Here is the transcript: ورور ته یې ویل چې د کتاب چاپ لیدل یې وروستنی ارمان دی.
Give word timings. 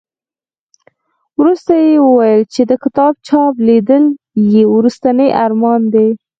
ورور 1.37 1.57
ته 1.67 1.73
یې 1.85 1.95
ویل 2.15 2.41
چې 2.53 2.61
د 2.69 2.71
کتاب 2.83 3.13
چاپ 3.27 3.53
لیدل 3.67 4.03
یې 4.53 4.63
وروستنی 4.73 5.29
ارمان 5.45 5.81
دی. 5.93 6.07